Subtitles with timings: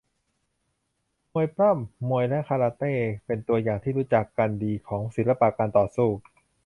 [1.33, 2.93] มวยปล้ำ มวยและคาราเต้
[3.25, 6.09] เป็นตัวอย่างที่รู้จักกันดีของศิลปะการต่อสู้